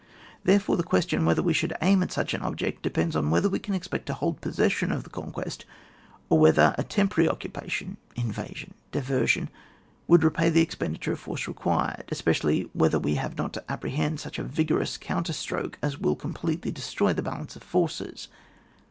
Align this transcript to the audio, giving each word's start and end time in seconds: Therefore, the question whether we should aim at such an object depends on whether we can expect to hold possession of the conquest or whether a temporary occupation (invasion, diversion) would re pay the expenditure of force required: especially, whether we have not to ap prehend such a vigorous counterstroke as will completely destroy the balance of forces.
Therefore, 0.43 0.77
the 0.77 0.81
question 0.83 1.25
whether 1.25 1.43
we 1.43 1.53
should 1.53 1.75
aim 1.79 2.01
at 2.01 2.11
such 2.11 2.33
an 2.33 2.41
object 2.41 2.81
depends 2.81 3.15
on 3.15 3.29
whether 3.29 3.47
we 3.47 3.59
can 3.59 3.75
expect 3.75 4.07
to 4.07 4.15
hold 4.15 4.41
possession 4.41 4.91
of 4.91 5.03
the 5.03 5.11
conquest 5.11 5.63
or 6.27 6.39
whether 6.39 6.73
a 6.75 6.83
temporary 6.83 7.29
occupation 7.29 7.97
(invasion, 8.15 8.73
diversion) 8.91 9.47
would 10.07 10.23
re 10.23 10.31
pay 10.31 10.49
the 10.49 10.63
expenditure 10.63 11.11
of 11.11 11.19
force 11.19 11.47
required: 11.47 12.05
especially, 12.11 12.63
whether 12.73 12.97
we 12.97 13.13
have 13.13 13.37
not 13.37 13.53
to 13.53 13.71
ap 13.71 13.83
prehend 13.83 14.17
such 14.17 14.39
a 14.39 14.43
vigorous 14.43 14.97
counterstroke 14.97 15.75
as 15.83 15.99
will 15.99 16.15
completely 16.15 16.71
destroy 16.71 17.13
the 17.13 17.21
balance 17.21 17.55
of 17.55 17.61
forces. 17.61 18.27